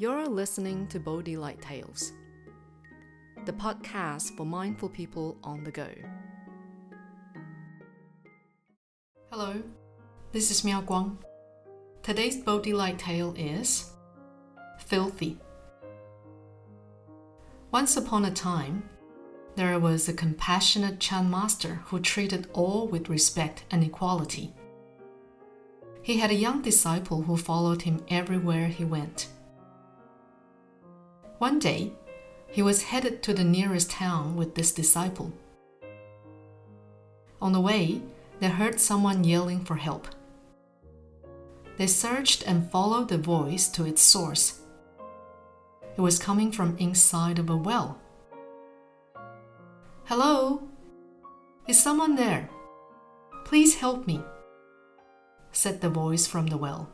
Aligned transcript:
You're 0.00 0.28
listening 0.28 0.86
to 0.88 1.00
Bodhi 1.00 1.36
Light 1.36 1.60
Tales, 1.60 2.12
the 3.46 3.52
podcast 3.52 4.36
for 4.36 4.46
mindful 4.46 4.88
people 4.88 5.36
on 5.42 5.64
the 5.64 5.72
go. 5.72 5.88
Hello, 9.32 9.60
this 10.30 10.52
is 10.52 10.62
Miao 10.62 10.82
Guang. 10.82 11.16
Today's 12.04 12.36
Bodhi 12.36 12.72
Light 12.72 13.00
Tale 13.00 13.34
is 13.36 13.90
Filthy. 14.78 15.36
Once 17.72 17.96
upon 17.96 18.24
a 18.24 18.30
time, 18.30 18.88
there 19.56 19.80
was 19.80 20.08
a 20.08 20.12
compassionate 20.12 21.00
Chan 21.00 21.28
master 21.28 21.80
who 21.86 21.98
treated 21.98 22.46
all 22.52 22.86
with 22.86 23.08
respect 23.08 23.64
and 23.72 23.82
equality. 23.82 24.54
He 26.02 26.18
had 26.18 26.30
a 26.30 26.34
young 26.34 26.62
disciple 26.62 27.22
who 27.22 27.36
followed 27.36 27.82
him 27.82 28.04
everywhere 28.08 28.68
he 28.68 28.84
went. 28.84 29.26
One 31.38 31.60
day, 31.60 31.92
he 32.48 32.62
was 32.62 32.82
headed 32.82 33.22
to 33.22 33.32
the 33.32 33.44
nearest 33.44 33.90
town 33.90 34.36
with 34.36 34.54
this 34.54 34.72
disciple. 34.72 35.32
On 37.40 37.52
the 37.52 37.60
way, 37.60 38.02
they 38.40 38.48
heard 38.48 38.80
someone 38.80 39.22
yelling 39.22 39.64
for 39.64 39.76
help. 39.76 40.08
They 41.76 41.86
searched 41.86 42.42
and 42.44 42.68
followed 42.70 43.08
the 43.08 43.18
voice 43.18 43.68
to 43.68 43.84
its 43.84 44.02
source. 44.02 44.60
It 45.96 46.00
was 46.00 46.18
coming 46.18 46.50
from 46.50 46.76
inside 46.78 47.38
of 47.38 47.50
a 47.50 47.56
well. 47.56 48.00
Hello? 50.06 50.68
Is 51.68 51.80
someone 51.80 52.16
there? 52.16 52.50
Please 53.44 53.76
help 53.76 54.08
me, 54.08 54.22
said 55.52 55.80
the 55.80 55.90
voice 55.90 56.26
from 56.26 56.48
the 56.48 56.56
well. 56.56 56.90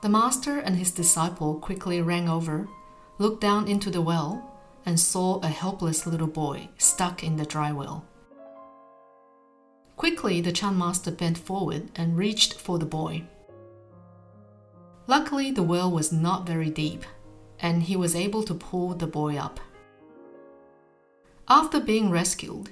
The 0.00 0.08
master 0.08 0.58
and 0.58 0.76
his 0.76 0.92
disciple 0.92 1.56
quickly 1.56 2.00
ran 2.00 2.28
over, 2.28 2.68
looked 3.18 3.40
down 3.40 3.66
into 3.66 3.90
the 3.90 4.00
well, 4.00 4.54
and 4.86 4.98
saw 4.98 5.40
a 5.40 5.48
helpless 5.48 6.06
little 6.06 6.28
boy 6.28 6.68
stuck 6.78 7.24
in 7.24 7.36
the 7.36 7.44
dry 7.44 7.72
well. 7.72 8.04
Quickly, 9.96 10.40
the 10.40 10.52
Chan 10.52 10.78
master 10.78 11.10
bent 11.10 11.36
forward 11.36 11.90
and 11.96 12.16
reached 12.16 12.54
for 12.54 12.78
the 12.78 12.86
boy. 12.86 13.24
Luckily, 15.08 15.50
the 15.50 15.64
well 15.64 15.90
was 15.90 16.12
not 16.12 16.46
very 16.46 16.70
deep, 16.70 17.04
and 17.58 17.82
he 17.82 17.96
was 17.96 18.14
able 18.14 18.44
to 18.44 18.54
pull 18.54 18.94
the 18.94 19.08
boy 19.08 19.36
up. 19.36 19.58
After 21.48 21.80
being 21.80 22.10
rescued, 22.10 22.70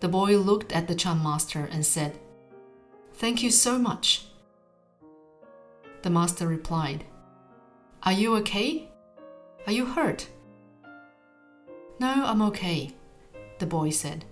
the 0.00 0.08
boy 0.08 0.38
looked 0.38 0.72
at 0.72 0.88
the 0.88 0.94
Chan 0.96 1.22
master 1.22 1.68
and 1.70 1.86
said, 1.86 2.18
Thank 3.14 3.42
you 3.42 3.50
so 3.50 3.78
much. 3.78 4.24
The 6.02 6.10
master 6.10 6.46
replied, 6.46 7.04
Are 8.02 8.12
you 8.12 8.36
okay? 8.36 8.88
Are 9.66 9.72
you 9.72 9.84
hurt? 9.84 10.28
No, 11.98 12.24
I'm 12.24 12.40
okay, 12.42 12.92
the 13.58 13.66
boy 13.66 13.90
said. 13.90 14.24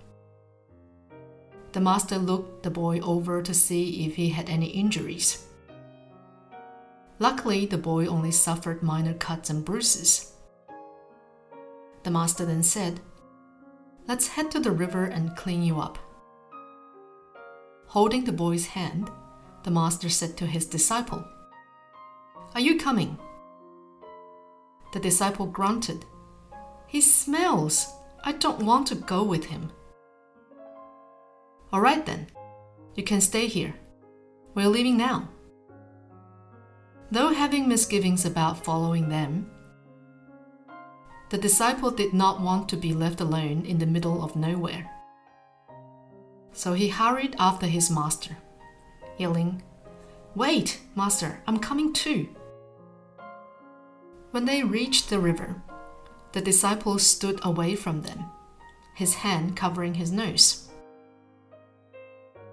The 1.73 1.81
master 1.81 2.17
looked 2.17 2.63
the 2.63 2.71
boy 2.71 3.01
over 3.01 3.43
to 3.43 3.53
see 3.53 4.07
if 4.07 4.17
he 4.17 4.31
had 4.31 4.49
any 4.49 4.69
injuries. 4.69 5.45
Luckily, 7.19 7.67
the 7.67 7.77
boy 7.77 8.07
only 8.07 8.31
suffered 8.31 8.83
minor 8.83 9.13
cuts 9.13 9.51
and 9.51 9.65
bruises. 9.65 10.33
The 12.05 12.11
master 12.11 12.47
then 12.47 12.63
said, 12.63 13.01
Let's 14.07 14.29
head 14.29 14.51
to 14.53 14.61
the 14.61 14.71
river 14.71 15.05
and 15.05 15.37
clean 15.37 15.63
you 15.63 15.79
up. 15.79 15.99
Holding 17.89 18.25
the 18.25 18.33
boy's 18.33 18.67
hand, 18.69 19.11
the 19.65 19.71
master 19.71 20.09
said 20.09 20.37
to 20.39 20.47
his 20.47 20.65
disciple, 20.65 21.25
are 22.55 22.61
you 22.61 22.79
coming? 22.79 23.19
The 24.93 25.01
disciple 25.01 25.47
grunted. 25.47 26.05
He 26.87 27.01
smells. 27.01 27.93
I 28.25 28.33
don't 28.33 28.63
want 28.65 28.87
to 28.89 28.95
go 28.95 29.23
with 29.23 29.45
him. 29.45 29.71
All 31.73 31.81
right 31.81 32.05
then. 32.05 32.29
You 32.95 33.05
can 33.05 33.21
stay 33.21 33.47
here. 33.47 33.75
We're 34.55 34.69
leaving 34.69 34.97
now. 34.97 35.29
Though 37.11 37.33
having 37.33 37.69
misgivings 37.69 38.25
about 38.25 38.65
following 38.65 39.09
them, 39.09 39.51
the 41.31 41.39
disciple 41.39 41.91
did 41.91 42.13
not 42.13 42.41
want 42.41 42.69
to 42.71 42.77
be 42.77 42.95
left 42.95 43.21
alone 43.21 43.65
in 43.67 43.79
the 43.79 43.87
middle 43.87 44.25
of 44.25 44.35
nowhere. 44.35 44.91
So 46.53 46.73
he 46.73 46.89
hurried 46.89 47.37
after 47.39 47.67
his 47.67 47.91
master, 47.91 48.37
yelling, 49.19 49.63
Wait, 50.35 50.81
master, 50.97 51.41
I'm 51.47 51.59
coming 51.59 51.93
too. 51.93 52.29
When 54.31 54.45
they 54.45 54.63
reached 54.63 55.09
the 55.09 55.19
river, 55.19 55.63
the 56.33 56.43
disciple 56.43 56.99
stood 56.99 57.41
away 57.43 57.75
from 57.75 58.03
them, 58.03 58.27
his 58.95 59.15
hand 59.15 59.57
covering 59.57 59.95
his 59.95 60.13
nose. 60.13 60.69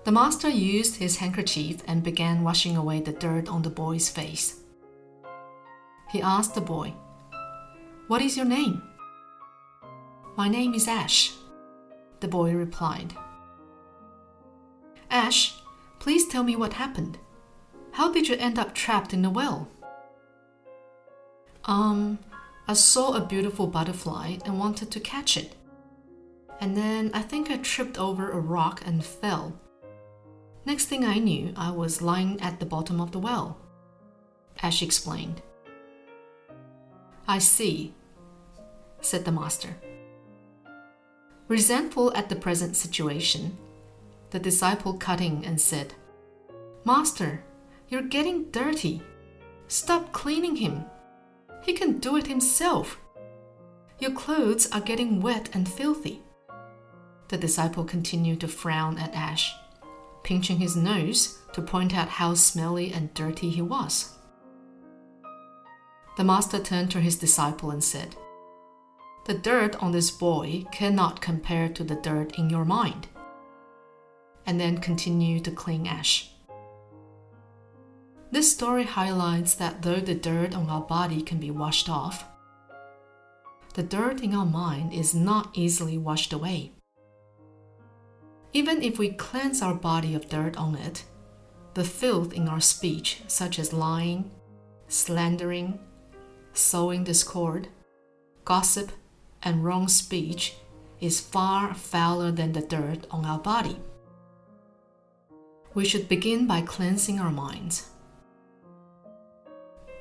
The 0.05 0.11
master 0.11 0.47
used 0.47 0.97
his 0.97 1.17
handkerchief 1.17 1.81
and 1.85 2.01
began 2.01 2.43
washing 2.43 2.77
away 2.77 3.01
the 3.01 3.11
dirt 3.11 3.49
on 3.49 3.63
the 3.63 3.69
boy's 3.69 4.07
face. 4.07 4.61
He 6.11 6.21
asked 6.21 6.55
the 6.55 6.61
boy, 6.61 6.93
What 8.07 8.21
is 8.21 8.37
your 8.37 8.45
name? 8.45 8.81
My 10.37 10.47
name 10.47 10.73
is 10.73 10.87
Ash, 10.87 11.33
the 12.21 12.27
boy 12.27 12.53
replied. 12.53 13.13
Ash, 15.09 15.55
please 15.99 16.27
tell 16.27 16.43
me 16.43 16.55
what 16.55 16.73
happened. 16.73 17.17
How 17.91 18.11
did 18.13 18.29
you 18.29 18.35
end 18.35 18.59
up 18.59 18.73
trapped 18.73 19.13
in 19.13 19.21
the 19.21 19.29
well? 19.29 19.67
Um, 21.65 22.19
I 22.67 22.73
saw 22.73 23.13
a 23.13 23.25
beautiful 23.25 23.67
butterfly 23.67 24.37
and 24.45 24.59
wanted 24.59 24.91
to 24.91 24.99
catch 24.99 25.35
it. 25.37 25.55
And 26.61 26.77
then 26.77 27.11
I 27.13 27.21
think 27.21 27.49
I 27.49 27.57
tripped 27.57 27.97
over 27.97 28.31
a 28.31 28.39
rock 28.39 28.81
and 28.85 29.03
fell. 29.03 29.59
Next 30.65 30.85
thing 30.85 31.03
I 31.03 31.17
knew, 31.17 31.53
I 31.55 31.71
was 31.71 32.01
lying 32.01 32.39
at 32.41 32.59
the 32.59 32.65
bottom 32.65 32.99
of 33.01 33.11
the 33.11 33.19
well. 33.19 33.57
Ash 34.63 34.81
explained. 34.81 35.41
I 37.27 37.39
see, 37.39 37.93
said 39.01 39.25
the 39.25 39.31
master. 39.31 39.75
Resentful 41.47 42.15
at 42.15 42.29
the 42.29 42.35
present 42.35 42.75
situation, 42.75 43.57
the 44.31 44.39
disciple 44.39 44.93
cut 44.93 45.21
in 45.21 45.43
and 45.45 45.61
said, 45.61 45.93
Master, 46.83 47.43
you're 47.89 48.01
getting 48.01 48.49
dirty. 48.51 49.01
Stop 49.67 50.11
cleaning 50.11 50.55
him. 50.55 50.85
He 51.65 51.73
can 51.73 51.97
do 51.97 52.15
it 52.15 52.27
himself. 52.27 52.99
Your 53.97 54.11
clothes 54.11 54.71
are 54.71 54.81
getting 54.81 55.19
wet 55.19 55.49
and 55.53 55.67
filthy. 55.67 56.21
The 57.29 57.37
disciple 57.37 57.83
continued 57.83 58.41
to 58.41 58.47
frown 58.47 58.99
at 58.99 59.15
Ash, 59.15 59.55
pinching 60.23 60.57
his 60.57 60.75
nose 60.75 61.39
to 61.53 61.63
point 61.63 61.95
out 61.95 62.07
how 62.07 62.35
smelly 62.35 62.93
and 62.93 63.11
dirty 63.15 63.49
he 63.49 63.63
was. 63.63 64.11
The 66.17 66.23
master 66.23 66.59
turned 66.59 66.91
to 66.91 67.01
his 67.01 67.17
disciple 67.17 67.71
and 67.71 67.83
said, 67.83 68.15
The 69.25 69.33
dirt 69.33 69.75
on 69.81 69.91
this 69.91 70.11
boy 70.11 70.65
cannot 70.71 71.19
compare 71.19 71.67
to 71.69 71.83
the 71.83 71.95
dirt 71.95 72.37
in 72.37 72.49
your 72.49 72.63
mind. 72.63 73.07
And 74.45 74.59
then 74.59 74.77
continued 74.77 75.45
to 75.45 75.51
clean 75.51 75.87
Ash. 75.87 76.34
This 78.35 78.51
story 78.51 78.83
highlights 78.83 79.55
that 79.55 79.81
though 79.81 80.01
the 80.01 80.13
dirt 80.13 80.53
on 80.53 80.69
our 80.69 80.81
body 80.81 81.21
can 81.21 81.39
be 81.39 81.51
washed 81.51 81.87
off, 81.87 82.25
the 83.75 83.81
dirt 83.81 84.19
in 84.19 84.35
our 84.35 84.45
mind 84.45 84.91
is 84.91 85.15
not 85.15 85.51
easily 85.53 85.97
washed 85.97 86.33
away. 86.33 86.73
Even 88.51 88.81
if 88.81 88.99
we 88.99 89.11
cleanse 89.11 89.61
our 89.61 89.73
body 89.73 90.15
of 90.15 90.27
dirt 90.27 90.57
on 90.57 90.75
it, 90.75 91.05
the 91.75 91.85
filth 91.85 92.33
in 92.33 92.49
our 92.49 92.59
speech, 92.59 93.21
such 93.27 93.57
as 93.57 93.71
lying, 93.71 94.29
slandering, 94.89 95.79
sowing 96.51 97.05
discord, 97.05 97.69
gossip, 98.43 98.91
and 99.43 99.63
wrong 99.63 99.87
speech, 99.87 100.57
is 100.99 101.21
far 101.21 101.73
fouler 101.73 102.31
than 102.31 102.51
the 102.51 102.59
dirt 102.59 103.07
on 103.09 103.23
our 103.23 103.39
body. 103.39 103.79
We 105.73 105.85
should 105.85 106.09
begin 106.09 106.45
by 106.45 106.63
cleansing 106.63 107.17
our 107.17 107.31
minds. 107.31 107.91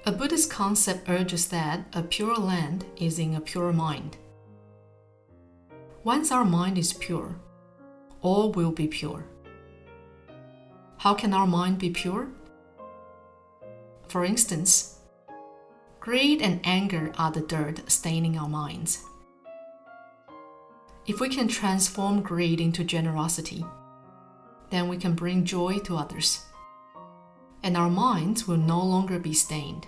A 0.07 0.13
Buddhist 0.13 0.51
concept 0.51 1.09
urges 1.09 1.49
that 1.49 1.87
a 1.95 2.03
pure 2.03 2.37
land 2.37 2.85
is 2.99 3.19
in 3.19 3.37
a 3.37 3.41
pure 3.41 3.73
mind. 3.73 4.19
Once 6.03 6.31
our 6.31 6.45
mind 6.45 6.77
is 6.77 6.93
pure, 6.93 7.37
all 8.21 8.53
will 8.53 8.71
be 8.71 8.87
pure. 8.87 9.25
How 10.99 11.15
can 11.15 11.33
our 11.33 11.47
mind 11.47 11.79
be 11.79 11.89
pure? 11.89 12.29
For 14.09 14.27
instance, 14.27 14.99
greed 16.01 16.43
and 16.43 16.61
anger 16.65 17.11
are 17.17 17.31
the 17.31 17.41
dirt 17.41 17.91
staining 17.91 18.37
our 18.37 18.49
minds. 18.49 19.03
If 21.07 21.19
we 21.19 21.31
can 21.31 21.49
transform 21.49 22.21
greed 22.21 22.61
into 22.61 22.85
generosity, 22.85 23.65
then 24.69 24.89
we 24.89 24.99
can 24.99 25.15
bring 25.15 25.47
joy 25.47 25.79
to 25.79 25.97
others, 25.97 26.45
and 27.63 27.75
our 27.75 27.89
minds 27.89 28.47
will 28.47 28.59
no 28.59 28.85
longer 28.85 29.19
be 29.19 29.33
stained. 29.33 29.87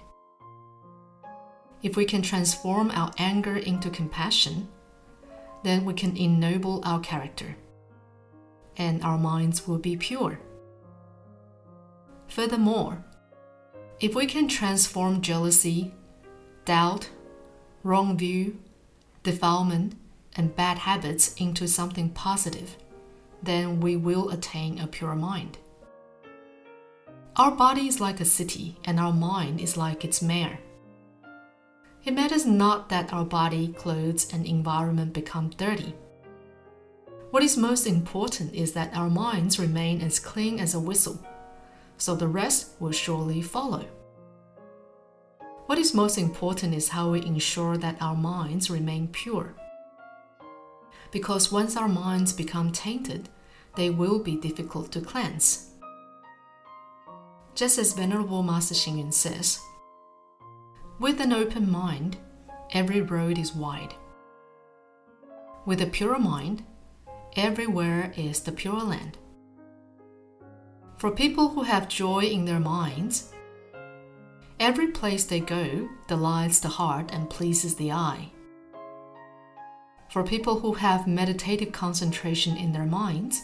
If 1.82 1.96
we 1.96 2.04
can 2.04 2.22
transform 2.22 2.90
our 2.90 3.12
anger 3.18 3.56
into 3.56 3.90
compassion, 3.90 4.68
then 5.62 5.84
we 5.84 5.94
can 5.94 6.16
ennoble 6.16 6.82
our 6.84 7.00
character 7.00 7.56
and 8.76 9.02
our 9.02 9.18
minds 9.18 9.66
will 9.66 9.78
be 9.78 9.96
pure. 9.96 10.38
Furthermore, 12.28 13.04
if 14.00 14.14
we 14.14 14.26
can 14.26 14.48
transform 14.48 15.22
jealousy, 15.22 15.94
doubt, 16.64 17.08
wrong 17.82 18.16
view, 18.18 18.58
defilement, 19.22 19.94
and 20.36 20.54
bad 20.54 20.78
habits 20.78 21.34
into 21.34 21.66
something 21.66 22.10
positive, 22.10 22.76
then 23.42 23.80
we 23.80 23.96
will 23.96 24.30
attain 24.30 24.78
a 24.78 24.86
pure 24.86 25.14
mind. 25.14 25.58
Our 27.36 27.50
body 27.50 27.86
is 27.86 28.00
like 28.00 28.20
a 28.20 28.24
city, 28.24 28.76
and 28.84 28.98
our 28.98 29.12
mind 29.12 29.60
is 29.60 29.76
like 29.76 30.04
its 30.04 30.20
mayor. 30.20 30.58
It 32.06 32.14
matters 32.14 32.46
not 32.46 32.88
that 32.90 33.12
our 33.12 33.24
body, 33.24 33.72
clothes, 33.72 34.32
and 34.32 34.46
environment 34.46 35.12
become 35.12 35.50
dirty. 35.50 35.92
What 37.32 37.42
is 37.42 37.56
most 37.56 37.84
important 37.84 38.54
is 38.54 38.74
that 38.74 38.96
our 38.96 39.10
minds 39.10 39.58
remain 39.58 40.00
as 40.00 40.20
clean 40.20 40.60
as 40.60 40.72
a 40.72 40.78
whistle, 40.78 41.18
so 41.98 42.14
the 42.14 42.28
rest 42.28 42.70
will 42.78 42.92
surely 42.92 43.42
follow. 43.42 43.84
What 45.66 45.78
is 45.78 45.94
most 45.94 46.16
important 46.16 46.74
is 46.74 46.90
how 46.90 47.10
we 47.10 47.26
ensure 47.26 47.76
that 47.76 48.00
our 48.00 48.14
minds 48.14 48.70
remain 48.70 49.08
pure. 49.08 49.52
Because 51.10 51.50
once 51.50 51.76
our 51.76 51.88
minds 51.88 52.32
become 52.32 52.70
tainted, 52.70 53.28
they 53.74 53.90
will 53.90 54.20
be 54.20 54.36
difficult 54.36 54.92
to 54.92 55.00
cleanse. 55.00 55.70
Just 57.56 57.78
as 57.78 57.94
Venerable 57.94 58.44
Master 58.44 58.76
Xing 58.76 59.12
says, 59.12 59.58
with 60.98 61.20
an 61.20 61.32
open 61.32 61.70
mind, 61.70 62.16
every 62.72 63.02
road 63.02 63.38
is 63.38 63.54
wide. 63.54 63.94
With 65.66 65.82
a 65.82 65.86
pure 65.86 66.18
mind, 66.18 66.64
everywhere 67.36 68.12
is 68.16 68.40
the 68.40 68.52
pure 68.52 68.80
land. 68.80 69.18
For 70.96 71.10
people 71.10 71.48
who 71.48 71.64
have 71.64 71.88
joy 71.88 72.20
in 72.20 72.46
their 72.46 72.60
minds, 72.60 73.32
every 74.58 74.88
place 74.88 75.24
they 75.24 75.40
go 75.40 75.86
delights 76.08 76.60
the 76.60 76.68
heart 76.68 77.10
and 77.12 77.28
pleases 77.28 77.74
the 77.74 77.92
eye. 77.92 78.32
For 80.10 80.22
people 80.22 80.60
who 80.60 80.72
have 80.74 81.06
meditative 81.06 81.72
concentration 81.72 82.56
in 82.56 82.72
their 82.72 82.86
minds, 82.86 83.42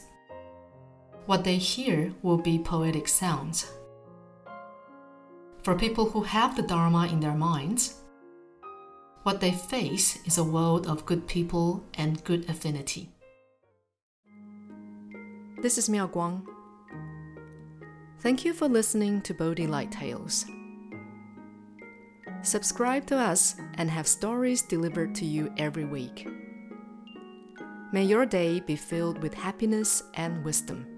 what 1.26 1.44
they 1.44 1.56
hear 1.56 2.14
will 2.22 2.38
be 2.38 2.58
poetic 2.58 3.08
sounds. 3.08 3.70
For 5.62 5.76
people 5.76 6.10
who 6.10 6.22
have 6.22 6.56
the 6.56 6.62
Dharma 6.62 7.06
in 7.06 7.20
their 7.20 7.34
minds, 7.34 7.94
what 9.22 9.40
they 9.40 9.52
face 9.52 10.18
is 10.26 10.38
a 10.38 10.44
world 10.44 10.88
of 10.88 11.06
good 11.06 11.28
people 11.28 11.84
and 11.94 12.22
good 12.24 12.50
affinity. 12.50 13.10
This 15.62 15.78
is 15.78 15.88
Miao 15.88 16.08
Guang. 16.08 16.42
Thank 18.18 18.44
you 18.44 18.52
for 18.52 18.66
listening 18.66 19.20
to 19.22 19.34
Bodhi 19.34 19.68
Light 19.68 19.92
Tales. 19.92 20.46
Subscribe 22.42 23.06
to 23.06 23.16
us 23.16 23.54
and 23.74 23.88
have 23.88 24.08
stories 24.08 24.62
delivered 24.62 25.14
to 25.14 25.24
you 25.24 25.52
every 25.58 25.84
week. 25.84 26.26
May 27.92 28.02
your 28.02 28.26
day 28.26 28.58
be 28.58 28.74
filled 28.74 29.22
with 29.22 29.34
happiness 29.34 30.02
and 30.14 30.44
wisdom. 30.44 30.91